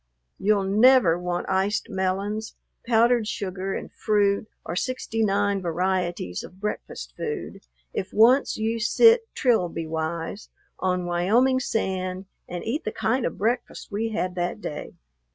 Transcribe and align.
You'll 0.39 0.63
never 0.63 1.19
want 1.19 1.47
iced 1.47 1.87
melons, 1.87 2.55
powdered 2.87 3.27
sugar, 3.27 3.75
and 3.75 3.91
fruit, 3.93 4.47
or 4.65 4.75
sixty 4.75 5.23
nine 5.23 5.61
varieties 5.61 6.43
of 6.43 6.59
breakfast 6.59 7.13
food, 7.15 7.61
if 7.93 8.11
once 8.11 8.57
you 8.57 8.79
sit 8.79 9.31
Trilby 9.35 9.85
wise 9.85 10.49
on 10.79 11.05
Wyoming 11.05 11.59
sand 11.59 12.25
and 12.49 12.63
eat 12.63 12.83
the 12.83 12.91
kind 12.91 13.27
of 13.27 13.37
breakfast 13.37 13.91
we 13.91 14.09
had 14.09 14.33
that 14.33 14.59
day. 14.59 14.95